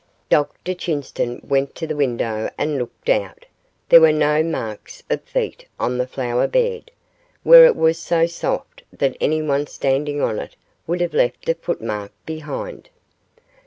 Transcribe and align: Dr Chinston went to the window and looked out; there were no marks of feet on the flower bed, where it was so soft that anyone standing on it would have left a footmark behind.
Dr 0.29 0.73
Chinston 0.73 1.45
went 1.47 1.75
to 1.75 1.85
the 1.85 1.95
window 1.95 2.49
and 2.57 2.79
looked 2.79 3.07
out; 3.07 3.45
there 3.89 4.01
were 4.01 4.11
no 4.11 4.41
marks 4.41 5.03
of 5.11 5.21
feet 5.21 5.67
on 5.79 5.99
the 5.99 6.07
flower 6.07 6.47
bed, 6.47 6.89
where 7.43 7.65
it 7.65 7.75
was 7.75 7.99
so 7.99 8.25
soft 8.25 8.81
that 8.91 9.15
anyone 9.21 9.67
standing 9.67 10.19
on 10.19 10.39
it 10.39 10.55
would 10.87 11.01
have 11.01 11.13
left 11.13 11.47
a 11.49 11.53
footmark 11.53 12.11
behind. 12.25 12.89